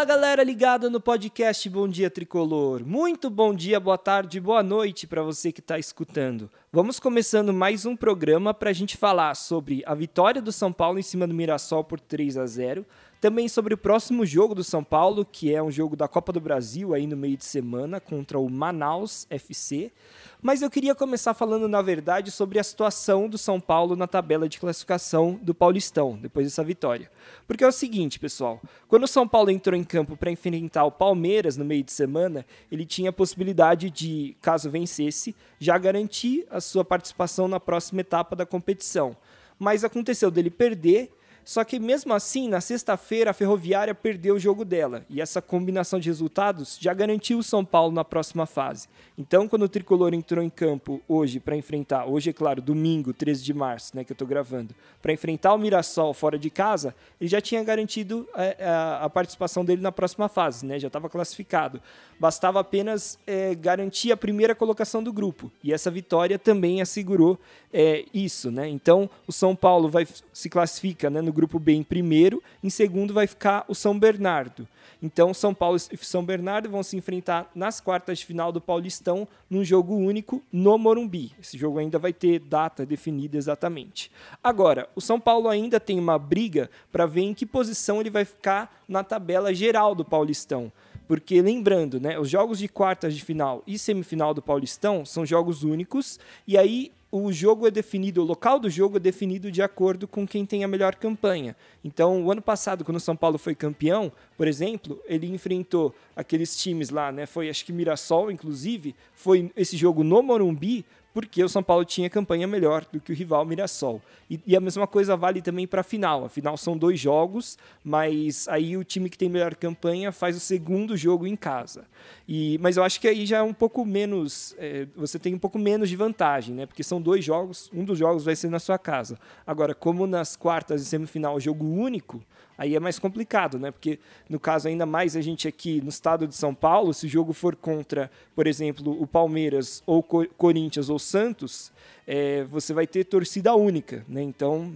[0.00, 2.82] Fala galera ligada no podcast Bom Dia Tricolor.
[2.86, 6.50] Muito bom dia, boa tarde, boa noite para você que está escutando.
[6.72, 10.98] Vamos começando mais um programa para a gente falar sobre a vitória do São Paulo
[10.98, 12.86] em cima do Mirassol por 3 a 0
[13.20, 16.40] também sobre o próximo jogo do São Paulo, que é um jogo da Copa do
[16.40, 19.92] Brasil aí no meio de semana contra o Manaus FC.
[20.40, 24.48] Mas eu queria começar falando, na verdade, sobre a situação do São Paulo na tabela
[24.48, 27.10] de classificação do Paulistão, depois dessa vitória.
[27.46, 30.90] Porque é o seguinte, pessoal: quando o São Paulo entrou em campo para enfrentar o
[30.90, 36.58] Palmeiras no meio de semana, ele tinha a possibilidade de, caso vencesse, já garantir a
[36.58, 39.14] sua participação na próxima etapa da competição.
[39.58, 41.10] Mas aconteceu dele perder
[41.44, 45.04] só que mesmo assim, na sexta-feira, a Ferroviária perdeu o jogo dela.
[45.08, 48.88] E essa combinação de resultados já garantiu o São Paulo na próxima fase.
[49.16, 53.42] Então, quando o Tricolor entrou em campo hoje para enfrentar, hoje é claro, domingo, 13
[53.42, 57.28] de março, né, que eu estou gravando, para enfrentar o Mirassol fora de casa, ele
[57.28, 61.08] já tinha garantido a, é, a, a participação dele na próxima fase, né, já estava
[61.08, 61.82] classificado.
[62.18, 65.50] Bastava apenas é, garantir a primeira colocação do grupo.
[65.62, 67.38] E essa vitória também assegurou
[67.72, 68.50] é, isso.
[68.50, 68.68] Né?
[68.68, 73.14] Então, o São Paulo vai se classifica né, no grupo B em primeiro, em segundo
[73.14, 74.66] vai ficar o São Bernardo.
[75.00, 79.26] Então, São Paulo e São Bernardo vão se enfrentar nas quartas de final do Paulistão,
[79.48, 81.32] num jogo único no Morumbi.
[81.40, 84.10] Esse jogo ainda vai ter data definida exatamente.
[84.42, 88.24] Agora, o São Paulo ainda tem uma briga para ver em que posição ele vai
[88.24, 90.70] ficar na tabela geral do Paulistão.
[91.06, 95.62] Porque lembrando, né, os jogos de quartas de final e semifinal do Paulistão são jogos
[95.62, 100.06] únicos, e aí o jogo é definido, o local do jogo é definido de acordo
[100.06, 101.56] com quem tem a melhor campanha.
[101.84, 106.56] Então, o ano passado, quando o São Paulo foi campeão, por exemplo, ele enfrentou aqueles
[106.56, 107.26] times lá, né?
[107.26, 112.08] Foi acho que Mirassol, inclusive, foi esse jogo no Morumbi, porque o São Paulo tinha
[112.08, 114.00] campanha melhor do que o rival Mirassol.
[114.30, 116.24] E, e a mesma coisa vale também para a final.
[116.24, 120.40] A final são dois jogos, mas aí o time que tem melhor campanha faz o
[120.40, 121.84] segundo jogo em casa.
[122.28, 124.54] E, mas eu acho que aí já é um pouco menos.
[124.58, 126.66] É, você tem um pouco menos de vantagem, né?
[126.66, 129.18] Porque são dois jogos, um dos jogos vai ser na sua casa.
[129.46, 132.22] Agora, como nas quartas e semifinal jogo único,
[132.60, 133.70] aí é mais complicado, né?
[133.70, 133.98] Porque
[134.28, 137.32] no caso, ainda mais a gente aqui no estado de São Paulo, se o jogo
[137.32, 141.72] for contra, por exemplo, o Palmeiras ou Corinthians ou Santos,
[142.06, 144.22] é, você vai ter torcida única, né?
[144.22, 144.74] Então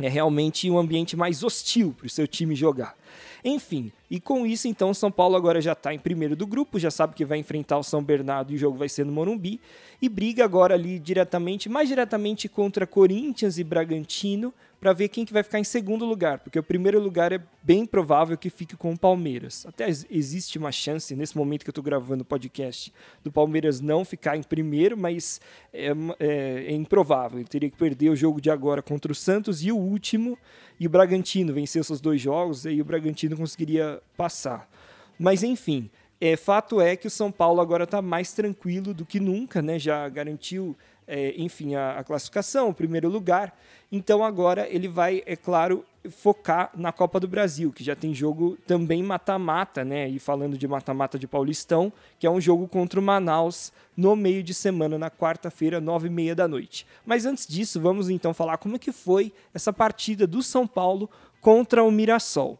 [0.00, 2.96] é realmente um ambiente mais hostil para o seu time jogar.
[3.44, 6.78] Enfim, e com isso, então, o São Paulo agora já está em primeiro do grupo,
[6.78, 9.60] já sabe que vai enfrentar o São Bernardo e o jogo vai ser no Morumbi,
[10.00, 15.32] e briga agora ali diretamente, mais diretamente contra Corinthians e Bragantino, para ver quem que
[15.32, 18.92] vai ficar em segundo lugar, porque o primeiro lugar é bem provável que fique com
[18.92, 19.64] o Palmeiras.
[19.64, 22.92] Até existe uma chance, nesse momento que eu estou gravando o podcast,
[23.22, 25.40] do Palmeiras não ficar em primeiro, mas
[25.72, 27.38] é, é, é improvável.
[27.38, 30.36] Ele teria que perder o jogo de agora contra o Santos e o último,
[30.80, 34.68] e o Bragantino venceu seus dois jogos, aí o Bragantino conseguiria passar.
[35.16, 35.88] Mas enfim,
[36.20, 39.78] é, fato é que o São Paulo agora está mais tranquilo do que nunca, né?
[39.78, 40.76] Já garantiu,
[41.14, 43.54] é, enfim, a, a, classificação, o primeiro lugar.
[43.92, 48.56] Então agora ele vai, é claro, focar na Copa do Brasil, que já tem jogo
[48.66, 50.08] também mata-mata, né?
[50.08, 54.42] E falando de mata-mata de Paulistão, que é um jogo contra o Manaus no meio
[54.42, 56.86] de semana, na quarta-feira, nove e meia da noite.
[57.04, 61.10] Mas antes disso, vamos então falar como é que foi essa partida do São Paulo
[61.42, 62.58] contra o Mirassol.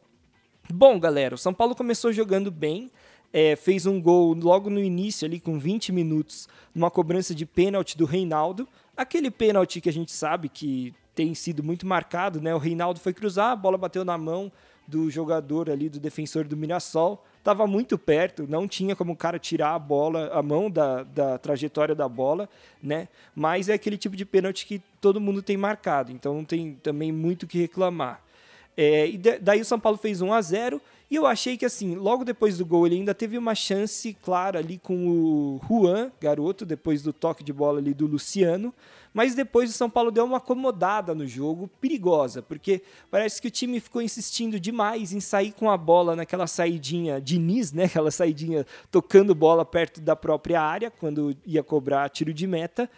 [0.71, 2.91] Bom, galera, o São Paulo começou jogando bem,
[3.33, 7.97] é, fez um gol logo no início, ali com 20 minutos, numa cobrança de pênalti
[7.97, 8.69] do Reinaldo.
[8.97, 12.55] Aquele pênalti que a gente sabe que tem sido muito marcado, né?
[12.55, 14.53] O Reinaldo foi cruzar, a bola bateu na mão
[14.87, 17.25] do jogador ali, do defensor do Mirassol.
[17.43, 21.39] Tava muito perto, não tinha como o cara tirar a bola, a mão da, da
[21.39, 22.49] trajetória da bola,
[22.83, 23.09] né?
[23.35, 27.11] Mas é aquele tipo de pênalti que todo mundo tem marcado, então não tem também
[27.11, 28.23] muito o que reclamar.
[28.77, 30.81] É, e daí o São Paulo fez 1 a 0
[31.13, 34.61] e eu achei que, assim, logo depois do gol, ele ainda teve uma chance clara
[34.61, 38.73] ali com o Juan, garoto, depois do toque de bola ali do Luciano.
[39.13, 42.81] Mas depois o São Paulo deu uma acomodada no jogo, perigosa, porque
[43.11, 47.39] parece que o time ficou insistindo demais em sair com a bola naquela saidinha de
[47.39, 47.85] Nis, né?
[47.85, 52.89] Aquela saidinha tocando bola perto da própria área, quando ia cobrar tiro de meta.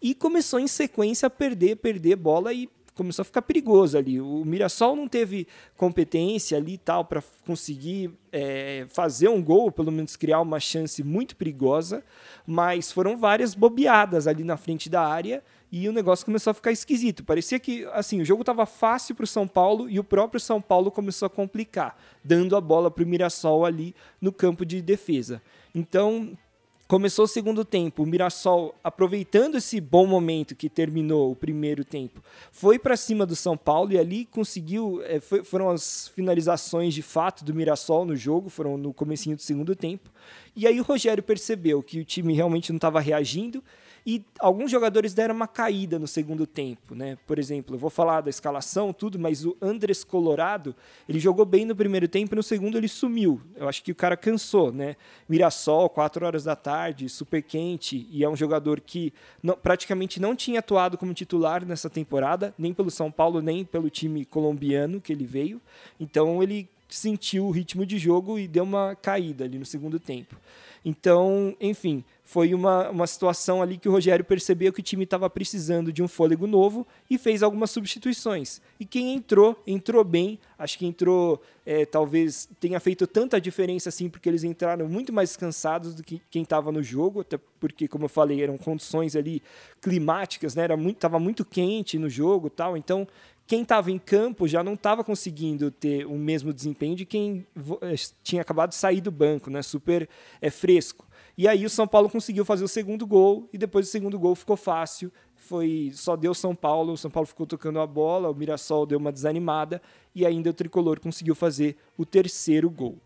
[0.00, 4.20] E começou em sequência a perder, perder bola e começou a ficar perigoso ali.
[4.20, 5.46] O Mirassol não teve
[5.76, 11.36] competência ali tal para conseguir é, fazer um gol, pelo menos criar uma chance muito
[11.36, 12.02] perigosa,
[12.46, 16.70] mas foram várias bobeadas ali na frente da área e o negócio começou a ficar
[16.70, 17.24] esquisito.
[17.24, 20.60] Parecia que assim o jogo estava fácil para o São Paulo e o próprio São
[20.60, 25.42] Paulo começou a complicar, dando a bola para o Mirassol ali no campo de defesa.
[25.74, 26.38] Então
[26.86, 32.22] Começou o segundo tempo, o Mirassol, aproveitando esse bom momento que terminou o primeiro tempo,
[32.52, 35.02] foi para cima do São Paulo e ali conseguiu.
[35.02, 39.40] É, foi, foram as finalizações de fato do Mirassol no jogo, foram no comecinho do
[39.40, 40.10] segundo tempo.
[40.54, 43.64] E aí o Rogério percebeu que o time realmente não estava reagindo
[44.06, 47.16] e alguns jogadores deram uma caída no segundo tempo, né?
[47.26, 50.74] Por exemplo, eu vou falar da escalação, tudo, mas o Andres Colorado,
[51.08, 53.40] ele jogou bem no primeiro tempo, no segundo ele sumiu.
[53.56, 54.96] Eu acho que o cara cansou, né?
[55.26, 59.12] Mirassol, 4 horas da tarde, super quente, e é um jogador que
[59.42, 63.88] não, praticamente não tinha atuado como titular nessa temporada, nem pelo São Paulo, nem pelo
[63.88, 65.62] time colombiano que ele veio.
[65.98, 70.36] Então ele sentiu o ritmo de jogo e deu uma caída ali no segundo tempo.
[70.84, 75.30] Então, enfim, foi uma, uma situação ali que o Rogério percebeu que o time estava
[75.30, 78.60] precisando de um fôlego novo e fez algumas substituições.
[78.78, 80.38] E quem entrou, entrou bem.
[80.58, 85.36] Acho que entrou, é, talvez tenha feito tanta diferença assim, porque eles entraram muito mais
[85.36, 89.42] cansados do que quem estava no jogo, até porque, como eu falei, eram condições ali
[89.80, 90.64] climáticas, né?
[90.64, 92.76] Era muito, tava muito quente no jogo tal.
[92.76, 93.06] Então,
[93.46, 97.46] quem estava em campo já não estava conseguindo ter o mesmo desempenho de quem
[97.82, 99.60] eh, tinha acabado de sair do banco, né?
[99.62, 100.08] super
[100.40, 101.06] é, fresco.
[101.36, 104.34] E aí o São Paulo conseguiu fazer o segundo gol e depois do segundo gol
[104.34, 105.12] ficou fácil.
[105.34, 108.98] Foi só deu São Paulo, o São Paulo ficou tocando a bola, o Mirassol deu
[108.98, 109.82] uma desanimada
[110.14, 112.98] e ainda o tricolor conseguiu fazer o terceiro gol.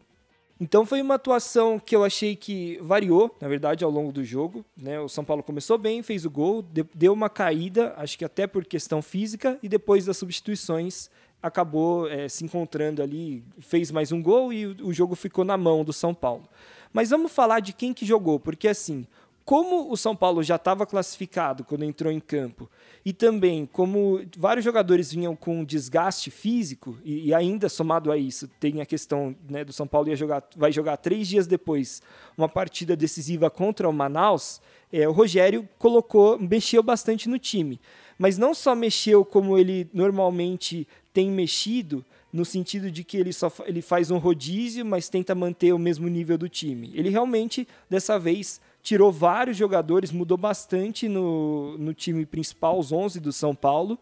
[0.61, 4.65] Então foi uma atuação que eu achei que variou, na verdade, ao longo do jogo.
[4.77, 4.99] Né?
[4.99, 6.65] O São Paulo começou bem, fez o gol,
[6.95, 11.09] deu uma caída, acho que até por questão física, e depois das substituições
[11.41, 15.57] acabou é, se encontrando ali, fez mais um gol e o, o jogo ficou na
[15.57, 16.49] mão do São Paulo.
[16.93, 19.07] Mas vamos falar de quem que jogou, porque assim,
[19.49, 22.71] como o São Paulo já estava classificado quando entrou em campo,
[23.03, 28.47] e também como vários jogadores vinham com desgaste físico, e, e ainda somado a isso,
[28.61, 32.03] tem a questão né, do São Paulo ia jogar, vai jogar três dias depois
[32.37, 34.61] uma partida decisiva contra o Manaus,
[34.93, 37.81] é, o Rogério colocou, mexeu bastante no time.
[38.19, 43.51] Mas não só mexeu como ele normalmente tem mexido, no sentido de que ele só
[43.65, 46.93] ele faz um rodízio, mas tenta manter o mesmo nível do time.
[46.95, 53.21] Ele realmente, dessa vez, tirou vários jogadores, mudou bastante no, no time principal, os 11
[53.21, 53.99] do São Paulo,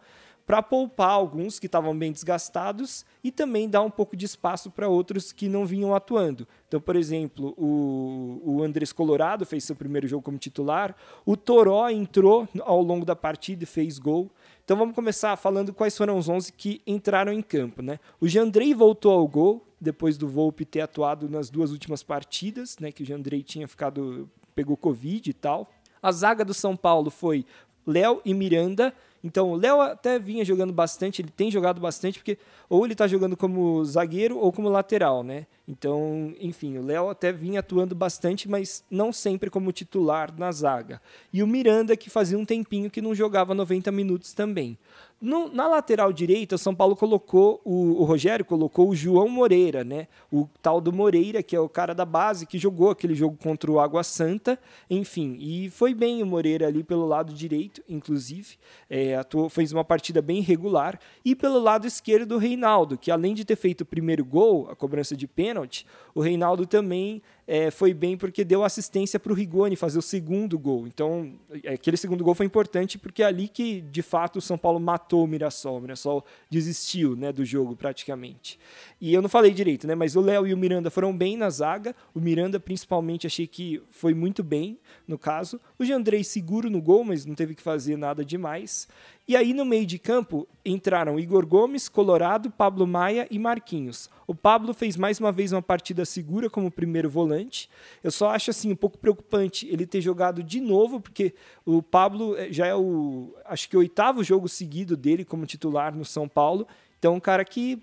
[0.47, 4.89] para poupar alguns que estavam bem desgastados e também dar um pouco de espaço para
[4.89, 6.47] outros que não vinham atuando.
[6.69, 10.95] Então, por exemplo, o, o Andrés Colorado fez seu primeiro jogo como titular,
[11.25, 14.31] o Toró entrou ao longo da partida e fez gol.
[14.65, 17.83] Então vamos começar falando quais foram os 11 que entraram em campo.
[17.83, 17.99] Né?
[18.21, 22.93] O Jandrei voltou ao gol, depois do Volpe ter atuado nas duas últimas partidas, né,
[22.93, 25.71] que o Jandrei tinha ficado pegou Covid e tal.
[26.03, 27.45] A zaga do São Paulo foi
[27.87, 28.93] Léo e Miranda.
[29.23, 32.39] Então, o Léo até vinha jogando bastante, ele tem jogado bastante, porque
[32.69, 35.47] ou ele está jogando como zagueiro ou como lateral, né?
[35.67, 41.03] Então, enfim, o Léo até vinha atuando bastante, mas não sempre como titular na zaga.
[41.33, 44.79] E o Miranda, que fazia um tempinho que não jogava 90 minutos também.
[45.19, 49.83] No, na lateral direita, o São Paulo colocou, o, o, Rogério colocou o João Moreira,
[49.83, 50.09] né?
[50.31, 53.71] O tal do Moreira, que é o cara da base, que jogou aquele jogo contra
[53.71, 54.59] o Água Santa,
[54.91, 55.39] enfim.
[55.41, 58.57] E foi bem o Moreira ali pelo lado direito, inclusive.
[58.91, 61.01] É, atuou, fez uma partida bem regular.
[61.25, 64.77] E pelo lado esquerdo, o Reinaldo, que além de ter feito o primeiro gol, a
[64.77, 69.77] cobrança de pênalti, o Reinaldo também é, foi bem porque deu assistência para o Rigoni
[69.77, 70.87] fazer o segundo gol.
[70.87, 71.33] Então,
[71.67, 75.25] aquele segundo gol foi importante porque é ali que, de fato, o São Paulo matou
[75.25, 75.79] o Mirassol.
[75.79, 78.59] O Mirassol desistiu né, do jogo praticamente.
[79.01, 79.95] E eu não falei direito, né?
[79.95, 81.95] Mas o Léo e o Miranda foram bem na zaga.
[82.15, 85.61] O Miranda, principalmente, achei que foi muito bem no caso.
[85.79, 88.89] O Jandrei seguro no gol, mas não teve que fazer nada demais.
[89.29, 94.09] E aí no meio de campo entraram Igor Gomes, Colorado, Pablo Maia e Marquinhos.
[94.25, 97.69] O Pablo fez mais uma vez uma partida segura como primeiro volante.
[98.05, 102.37] Eu só acho assim um pouco preocupante ele ter jogado de novo, porque o Pablo
[102.37, 106.29] eh, já é o acho que o oitavo jogo seguido dele como titular no São
[106.29, 106.65] Paulo.
[106.97, 107.83] Então um cara que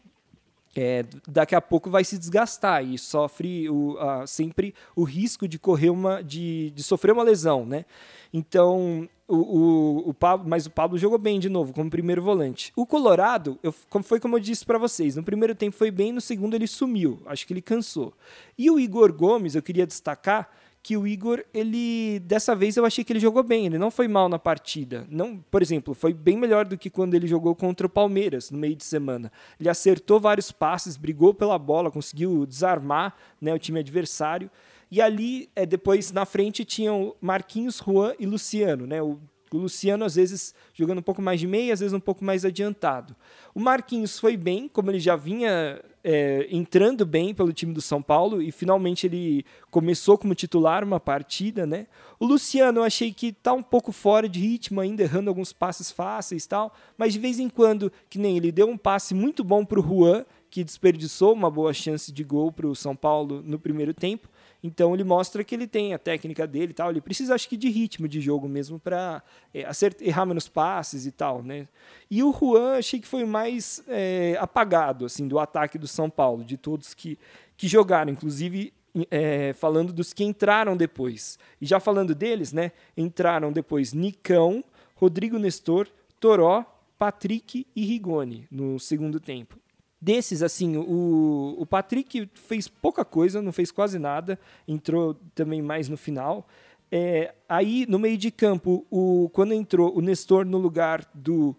[0.75, 5.89] é, daqui a pouco vai se desgastar e sofre o, sempre o risco de correr
[5.89, 7.85] uma de, de sofrer uma lesão, né?
[8.33, 12.73] Então o, o, o, Pablo, mas o Pablo jogou bem de novo como primeiro volante.
[12.75, 16.11] O Colorado, eu, como foi como eu disse para vocês, no primeiro tempo foi bem,
[16.11, 18.13] no segundo ele sumiu, acho que ele cansou.
[18.57, 20.49] E o Igor Gomes, eu queria destacar
[20.83, 24.05] que o Igor, ele dessa vez eu achei que ele jogou bem, ele não foi
[24.05, 25.07] mal na partida.
[25.09, 28.57] Não, por exemplo, foi bem melhor do que quando ele jogou contra o Palmeiras no
[28.57, 29.31] meio de semana.
[29.57, 34.51] Ele acertou vários passes, brigou pela bola, conseguiu desarmar, né, o time adversário.
[34.91, 39.01] E ali, é, depois na frente tinham Marquinhos, Juan e Luciano, né?
[39.01, 39.17] O,
[39.53, 42.43] o Luciano às vezes jogando um pouco mais de meia, às vezes um pouco mais
[42.43, 43.15] adiantado.
[43.55, 48.01] O Marquinhos foi bem, como ele já vinha é, entrando bem pelo time do São
[48.01, 51.87] Paulo e finalmente ele começou como titular uma partida, né?
[52.19, 55.89] O Luciano eu achei que tá um pouco fora de ritmo ainda, errando alguns passes
[55.89, 59.43] fáceis e tal, mas de vez em quando, que nem ele deu um passe muito
[59.43, 63.93] bom pro Juan, que desperdiçou uma boa chance de gol pro São Paulo no primeiro
[63.93, 64.29] tempo.
[64.63, 66.89] Então ele mostra que ele tem a técnica dele e tal.
[66.89, 69.21] Ele precisa, acho que, de ritmo de jogo mesmo para
[69.53, 71.67] é, errar menos passes e tal, né?
[72.09, 76.45] E o Juan achei que foi mais é, apagado assim do ataque do São Paulo,
[76.45, 77.19] de todos que,
[77.57, 78.73] que jogaram, inclusive
[79.11, 81.37] é, falando dos que entraram depois.
[81.59, 82.71] E já falando deles, né?
[82.95, 84.63] Entraram depois Nicão,
[84.95, 85.89] Rodrigo Nestor,
[86.19, 86.65] Toró,
[86.97, 89.62] Patrick e Rigoni no segundo tempo.
[90.03, 95.87] Desses, assim, o, o Patrick fez pouca coisa, não fez quase nada, entrou também mais
[95.87, 96.45] no final.
[96.91, 101.55] É, aí, no meio de campo, o, quando entrou o Nestor no lugar do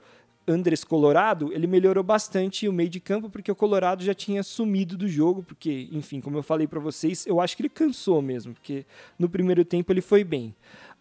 [0.46, 4.94] Andrés Colorado, ele melhorou bastante o meio de campo, porque o Colorado já tinha sumido
[4.94, 8.52] do jogo, porque, enfim, como eu falei para vocês, eu acho que ele cansou mesmo,
[8.52, 8.84] porque
[9.18, 10.54] no primeiro tempo ele foi bem.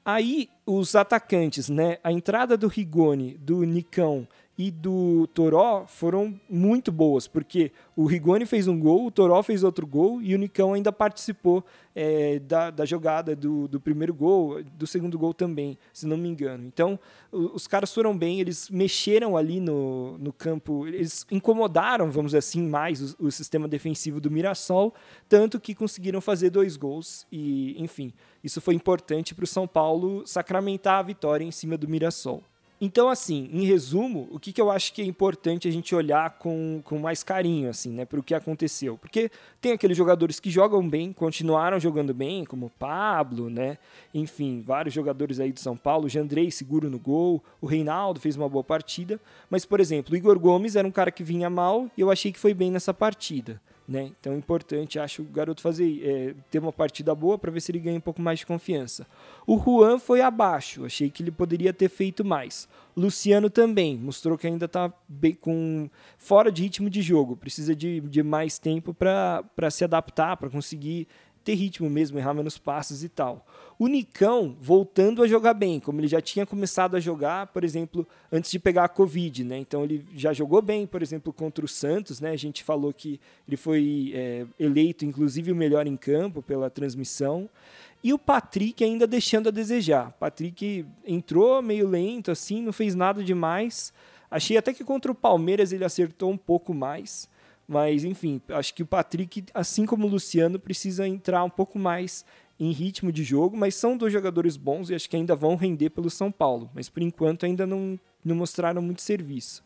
[0.06, 1.98] Aí, os atacantes, né?
[2.02, 4.26] A entrada do Rigoni, do Nicão
[4.58, 9.64] e do Toró foram muito boas, porque o Rigoni fez um gol, o Toró fez
[9.64, 14.64] outro gol e o Nicão ainda participou é, da, da jogada do, do primeiro gol,
[14.64, 16.66] do segundo gol também, se não me engano.
[16.66, 17.00] Então,
[17.32, 22.62] os caras foram bem, eles mexeram ali no, no campo, eles incomodaram, vamos dizer assim,
[22.68, 24.94] mais o, o sistema defensivo do Mirassol,
[25.28, 30.28] tanto que conseguiram fazer dois gols e, enfim, isso foi importante para o São Paulo
[30.28, 32.44] sacramentar a vitória em cima do Mirassol.
[32.86, 36.32] Então, assim, em resumo, o que, que eu acho que é importante a gente olhar
[36.32, 38.98] com, com mais carinho, assim, né, para o que aconteceu.
[38.98, 43.78] Porque tem aqueles jogadores que jogam bem, continuaram jogando bem, como Pablo, né,
[44.14, 48.50] enfim, vários jogadores aí do São Paulo, Jandrei seguro no gol, o Reinaldo fez uma
[48.50, 49.18] boa partida,
[49.50, 52.34] mas, por exemplo, o Igor Gomes era um cara que vinha mal e eu achei
[52.34, 53.62] que foi bem nessa partida.
[53.86, 54.12] Né?
[54.18, 57.70] Então é importante, acho, o garoto fazer é, ter uma partida boa para ver se
[57.70, 59.06] ele ganha um pouco mais de confiança.
[59.46, 62.68] O Juan foi abaixo, achei que ele poderia ter feito mais.
[62.96, 64.94] Luciano também mostrou que ainda está
[65.42, 70.50] com fora de ritmo de jogo, precisa de, de mais tempo para se adaptar, para
[70.50, 71.06] conseguir
[71.44, 73.46] ter ritmo mesmo, errar menos passes e tal.
[73.78, 78.08] O Nicão voltando a jogar bem, como ele já tinha começado a jogar, por exemplo,
[78.32, 79.58] antes de pegar a Covid, né?
[79.58, 82.32] Então ele já jogou bem, por exemplo, contra o Santos, né?
[82.32, 87.50] A gente falou que ele foi é, eleito, inclusive, o melhor em campo pela transmissão.
[88.04, 90.12] E o Patrick ainda deixando a desejar.
[90.20, 93.94] Patrick entrou meio lento, assim, não fez nada demais.
[94.30, 97.30] Achei até que contra o Palmeiras ele acertou um pouco mais.
[97.74, 102.24] Mas, enfim, acho que o Patrick, assim como o Luciano, precisa entrar um pouco mais
[102.60, 105.90] em ritmo de jogo, mas são dois jogadores bons e acho que ainda vão render
[105.90, 106.70] pelo São Paulo.
[106.76, 109.64] Mas por enquanto ainda não, não mostraram muito serviço.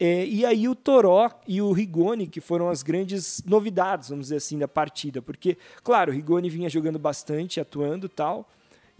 [0.00, 4.36] É, e aí o Toró e o Rigoni, que foram as grandes novidades, vamos dizer
[4.36, 5.20] assim, da partida.
[5.20, 8.48] Porque, claro, o Rigoni vinha jogando bastante, atuando tal,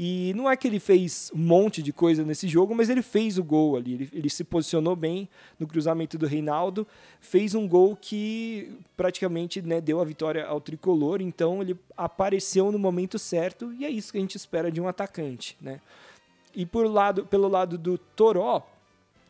[0.04, 3.38] e não é que ele fez um monte de coisa nesse jogo, mas ele fez
[3.38, 3.94] o gol ali.
[3.94, 5.28] Ele, ele, se posicionou bem
[5.61, 6.85] no cruzamento do Reinaldo,
[7.21, 11.23] fez um gol que praticamente né, deu a vitória ao tricolor.
[11.23, 14.88] Então ele apareceu no momento certo e é isso que a gente espera de um
[14.88, 15.56] atacante.
[15.61, 15.80] Né?
[16.52, 18.66] E por lado, pelo lado do Toró,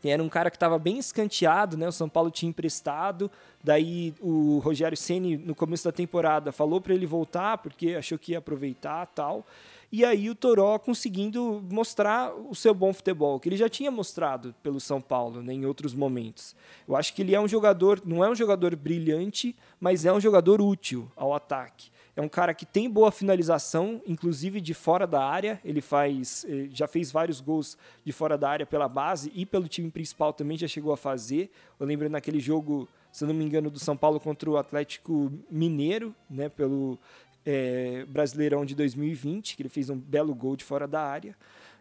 [0.03, 1.87] era um cara que estava bem escanteado, né?
[1.87, 3.31] O São Paulo tinha emprestado.
[3.63, 8.33] Daí o Rogério Ceni no começo da temporada falou para ele voltar porque achou que
[8.33, 9.47] ia aproveitar tal.
[9.93, 14.55] E aí o Toró conseguindo mostrar o seu bom futebol, que ele já tinha mostrado
[14.63, 16.57] pelo São Paulo né, em outros momentos.
[16.89, 20.19] Eu acho que ele é um jogador, não é um jogador brilhante, mas é um
[20.19, 21.91] jogador útil ao ataque.
[22.17, 25.61] É um cara que tem boa finalização, inclusive de fora da área.
[25.63, 29.69] Ele faz, eh, já fez vários gols de fora da área pela base e pelo
[29.69, 31.51] time principal também já chegou a fazer.
[31.79, 36.15] Eu lembro naquele jogo, se não me engano, do São Paulo contra o Atlético Mineiro,
[36.31, 36.99] né, pelo
[37.45, 41.37] é, Brasileirão de 2020, que ele fez um belo gol de fora da área.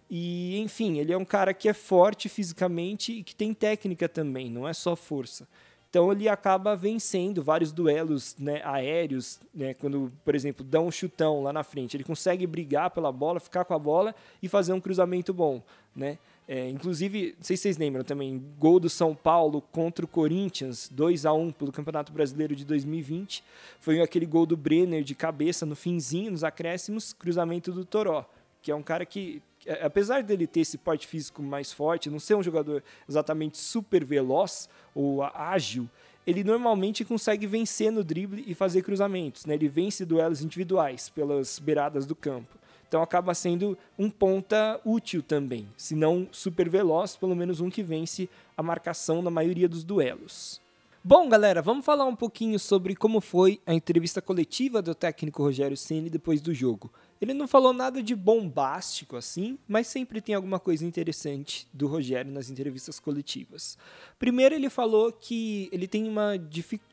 [0.10, 4.50] E, enfim, ele é um cara que é forte fisicamente e que tem técnica também,
[4.50, 5.48] não é só força.
[5.90, 11.44] Então ele acaba vencendo vários duelos né, aéreos, né, quando, por exemplo, dá um chutão
[11.44, 11.98] lá na frente.
[11.98, 15.62] Ele consegue brigar pela bola, ficar com a bola e fazer um cruzamento bom.
[15.94, 16.18] Né?
[16.54, 20.90] É, inclusive, não sei se vocês lembram também, gol do São Paulo contra o Corinthians,
[20.92, 23.42] 2 a 1 pelo Campeonato Brasileiro de 2020.
[23.80, 28.30] Foi aquele gol do Brenner de cabeça no finzinho, nos acréscimos, cruzamento do Toró,
[28.62, 32.20] que é um cara que, é, apesar dele ter esse porte físico mais forte, não
[32.20, 35.88] ser um jogador exatamente super veloz ou ágil,
[36.28, 39.46] ele normalmente consegue vencer no drible e fazer cruzamentos.
[39.46, 39.54] Né?
[39.54, 42.60] Ele vence duelos individuais pelas beiradas do campo.
[42.92, 47.82] Então acaba sendo um ponta útil também, se não super veloz, pelo menos um que
[47.82, 50.60] vence a marcação na maioria dos duelos.
[51.02, 55.78] Bom, galera, vamos falar um pouquinho sobre como foi a entrevista coletiva do técnico Rogério
[55.78, 56.92] Ceni depois do jogo.
[57.22, 62.32] Ele não falou nada de bombástico assim, mas sempre tem alguma coisa interessante do Rogério
[62.32, 63.78] nas entrevistas coletivas.
[64.18, 66.36] Primeiro, ele falou que ele tem uma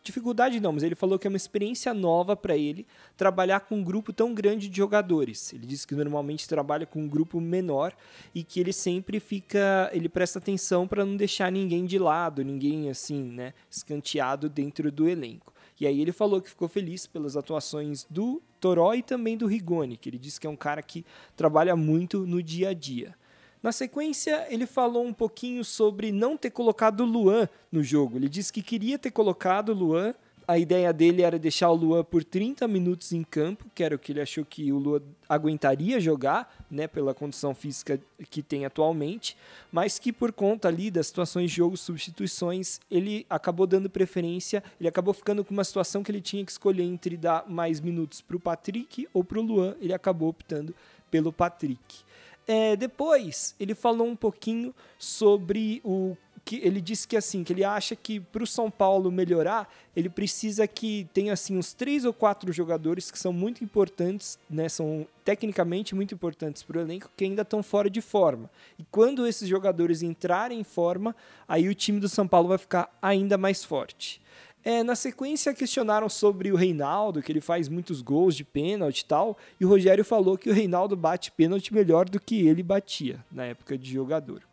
[0.04, 3.82] dificuldade, não, mas ele falou que é uma experiência nova para ele trabalhar com um
[3.82, 5.50] grupo tão grande de jogadores.
[5.54, 7.96] Ele disse que normalmente trabalha com um grupo menor
[8.34, 12.90] e que ele sempre fica, ele presta atenção para não deixar ninguém de lado, ninguém
[12.90, 15.54] assim, né, escanteado dentro do elenco.
[15.80, 19.96] E aí ele falou que ficou feliz pelas atuações do Toró e também do Rigoni,
[19.96, 21.04] que ele disse que é um cara que
[21.36, 23.14] trabalha muito no dia a dia.
[23.62, 28.16] Na sequência, ele falou um pouquinho sobre não ter colocado o Luan no jogo.
[28.16, 30.14] Ele disse que queria ter colocado o Luan,
[30.48, 33.98] a ideia dele era deixar o Luan por 30 minutos em campo, que era o
[33.98, 38.00] que ele achou que o Luan aguentaria jogar, né, pela condição física
[38.30, 39.36] que tem atualmente,
[39.70, 44.88] mas que por conta ali das situações de jogo, substituições, ele acabou dando preferência, ele
[44.88, 48.36] acabou ficando com uma situação que ele tinha que escolher entre dar mais minutos para
[48.36, 50.74] o Patrick ou para o Luan, ele acabou optando
[51.10, 52.08] pelo Patrick.
[52.46, 56.16] É, depois ele falou um pouquinho sobre o
[56.48, 60.08] que ele disse que assim, que ele acha que para o São Paulo melhorar, ele
[60.08, 65.06] precisa que tenha assim uns três ou quatro jogadores que são muito importantes, né, são
[65.26, 68.48] tecnicamente muito importantes para o elenco que ainda estão fora de forma.
[68.78, 71.14] E quando esses jogadores entrarem em forma,
[71.46, 74.18] aí o time do São Paulo vai ficar ainda mais forte.
[74.64, 79.04] É, na sequência, questionaram sobre o Reinaldo, que ele faz muitos gols de pênalti e
[79.04, 83.22] tal, e o Rogério falou que o Reinaldo bate pênalti melhor do que ele batia
[83.30, 84.47] na época de jogador.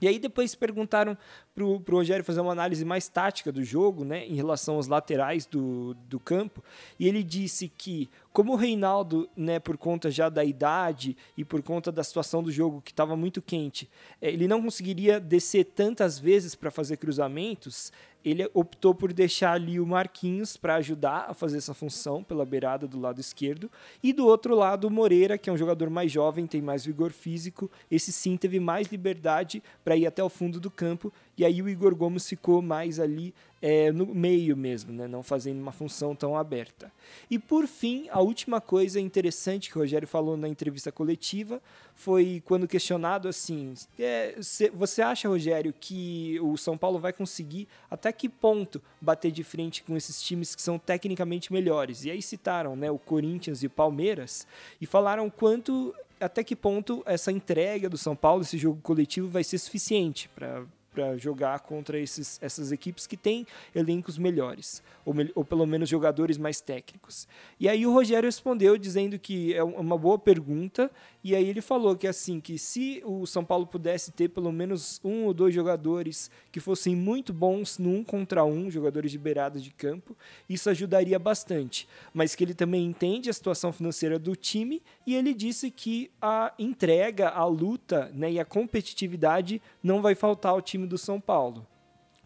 [0.00, 1.16] E aí depois perguntaram
[1.54, 5.44] para o Rogério fazer uma análise mais tática do jogo, né, em relação aos laterais
[5.44, 6.62] do, do campo,
[6.98, 11.60] e ele disse que, como o Reinaldo, né, por conta já da idade e por
[11.62, 13.90] conta da situação do jogo que estava muito quente,
[14.22, 17.92] é, ele não conseguiria descer tantas vezes para fazer cruzamentos,
[18.24, 22.86] ele optou por deixar ali o Marquinhos para ajudar a fazer essa função pela beirada
[22.86, 23.70] do lado esquerdo.
[24.02, 27.12] E do outro lado, o Moreira, que é um jogador mais jovem, tem mais vigor
[27.12, 27.70] físico.
[27.90, 31.12] Esse sim teve mais liberdade para ir até o fundo do campo.
[31.36, 35.08] E aí o Igor Gomes ficou mais ali é, no meio mesmo, né?
[35.08, 36.92] não fazendo uma função tão aberta.
[37.30, 41.60] E por fim, a última coisa interessante que o Rogério falou na entrevista coletiva
[41.94, 44.36] foi quando questionado assim: é,
[44.72, 49.82] você acha, Rogério, que o São Paulo vai conseguir até que ponto bater de frente
[49.82, 52.04] com esses times que são tecnicamente melhores?
[52.04, 54.46] E aí citaram né, o Corinthians e o Palmeiras
[54.80, 59.44] e falaram quanto até que ponto essa entrega do São Paulo, esse jogo coletivo, vai
[59.44, 60.64] ser suficiente para
[60.98, 66.36] para jogar contra esses, essas equipes que têm elencos melhores, ou, ou, pelo menos jogadores
[66.36, 67.28] mais técnicos.
[67.60, 70.90] E aí o Rogério respondeu dizendo que é uma boa pergunta,
[71.22, 75.00] e aí ele falou que assim, que se o São Paulo pudesse ter pelo menos
[75.04, 79.60] um ou dois jogadores que fossem muito bons no um contra um, jogadores de beirada
[79.60, 80.16] de campo,
[80.48, 81.88] isso ajudaria bastante.
[82.12, 86.52] Mas que ele também entende a situação financeira do time e ele disse que a
[86.58, 91.66] entrega, a luta né, e a competitividade não vai faltar ao time do São Paulo.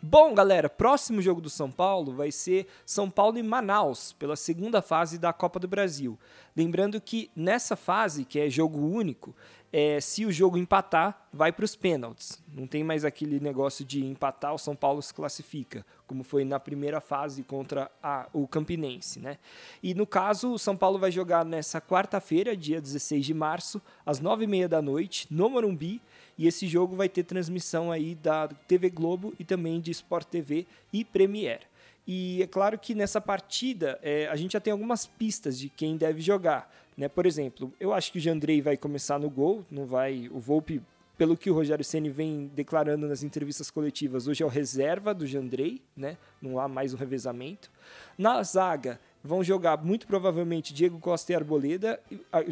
[0.05, 4.83] Bom, galera, próximo jogo do São Paulo vai ser São Paulo e Manaus, pela segunda
[4.83, 6.19] fase da Copa do Brasil.
[6.57, 9.33] Lembrando que nessa fase, que é jogo único,
[9.73, 12.43] é, se o jogo empatar, vai para os pênaltis.
[12.55, 16.61] Não tem mais aquele negócio de empatar, o São Paulo se classifica, como foi na
[16.61, 19.19] primeira fase contra a, o Campinense.
[19.19, 19.39] Né?
[19.83, 24.21] E no caso, o São Paulo vai jogar nessa quarta-feira, dia 16 de março, às
[24.21, 26.03] 9h30 da noite, no Morumbi
[26.37, 30.67] e esse jogo vai ter transmissão aí da TV Globo e também de Sport TV
[30.93, 31.72] e Premiere.
[32.07, 35.97] E é claro que nessa partida é, a gente já tem algumas pistas de quem
[35.97, 36.73] deve jogar.
[36.97, 37.09] Né?
[37.09, 40.29] Por exemplo, eu acho que o Jandrei vai começar no gol, não vai.
[40.33, 40.83] O Volpe,
[41.17, 45.27] pelo que o Rogério Ceni vem declarando nas entrevistas coletivas, hoje é o reserva do
[45.27, 46.17] Jandrei, né?
[46.41, 47.71] não há mais um revezamento.
[48.19, 52.01] Na zaga, vão jogar muito provavelmente Diego Costa e Arboleda,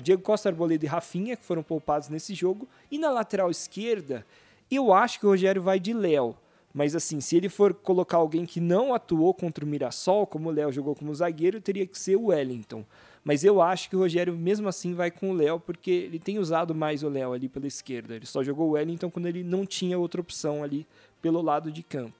[0.00, 2.68] Diego Costa, Arboleda e Rafinha, que foram poupados nesse jogo.
[2.90, 4.24] E na lateral esquerda,
[4.70, 6.36] eu acho que o Rogério vai de Léo.
[6.72, 10.52] Mas assim, se ele for colocar alguém que não atuou contra o Mirassol, como o
[10.52, 12.84] Léo jogou como zagueiro, teria que ser o Wellington.
[13.24, 16.38] Mas eu acho que o Rogério mesmo assim vai com o Léo, porque ele tem
[16.38, 18.14] usado mais o Léo ali pela esquerda.
[18.14, 20.86] Ele só jogou o Wellington quando ele não tinha outra opção ali
[21.20, 22.19] pelo lado de campo.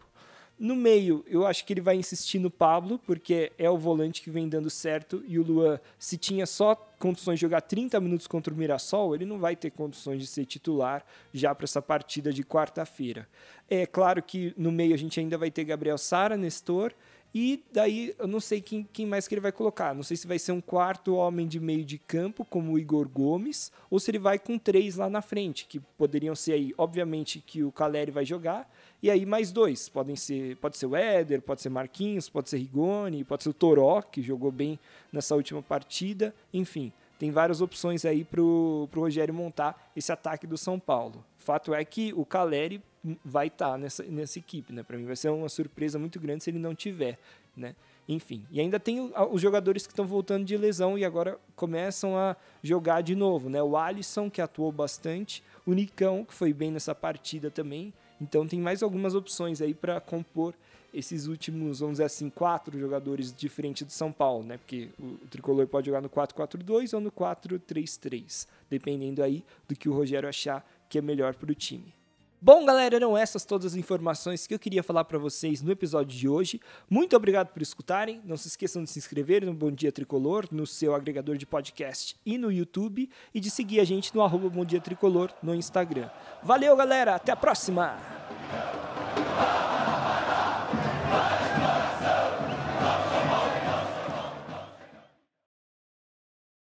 [0.61, 4.29] No meio, eu acho que ele vai insistir no Pablo, porque é o volante que
[4.29, 5.25] vem dando certo.
[5.27, 9.25] E o Luan, se tinha só condições de jogar 30 minutos contra o Mirassol, ele
[9.25, 13.27] não vai ter condições de ser titular já para essa partida de quarta-feira.
[13.71, 16.93] É claro que no meio a gente ainda vai ter Gabriel Sara, Nestor,
[17.35, 19.95] E daí eu não sei quem, quem mais que ele vai colocar.
[19.95, 23.09] Não sei se vai ser um quarto homem de meio de campo, como o Igor
[23.09, 27.43] Gomes, ou se ele vai com três lá na frente, que poderiam ser aí, obviamente,
[27.47, 28.69] que o Caleri vai jogar,
[29.03, 29.89] e aí mais dois.
[29.89, 33.55] Podem ser, pode ser o Éder, pode ser Marquinhos, pode ser Rigoni, pode ser o
[33.55, 34.79] Toró, que jogou bem
[35.13, 36.35] nessa última partida.
[36.53, 41.25] Enfim, tem várias opções aí para o Rogério montar esse ataque do São Paulo.
[41.39, 42.83] Fato é que o Caleri
[43.25, 44.83] vai estar tá nessa, nessa equipe, né?
[44.83, 47.19] Para mim vai ser uma surpresa muito grande se ele não tiver,
[47.57, 47.75] né?
[48.09, 52.35] Enfim, e ainda tem os jogadores que estão voltando de lesão e agora começam a
[52.63, 53.63] jogar de novo, né?
[53.63, 57.93] O Alisson, que atuou bastante, o Nicão, que foi bem nessa partida também.
[58.21, 60.55] Então tem mais algumas opções aí para compor
[60.93, 64.59] esses últimos, vamos dizer assim, quatro jogadores diferentes do São Paulo, né?
[64.59, 69.95] Porque o, tricolor pode jogar no 4-4-2 ou no 4-3-3, dependendo aí do que o
[69.95, 71.95] Rogério achar que é melhor para o time.
[72.43, 76.19] Bom, galera, eram essas todas as informações que eu queria falar para vocês no episódio
[76.19, 76.59] de hoje.
[76.89, 78.23] Muito obrigado por escutarem.
[78.25, 82.17] Não se esqueçam de se inscrever no Bom Dia Tricolor, no seu agregador de podcast
[82.25, 86.09] e no YouTube, e de seguir a gente no arroba Bom Dia Tricolor no Instagram.
[86.43, 87.15] Valeu, galera!
[87.15, 87.99] Até a próxima!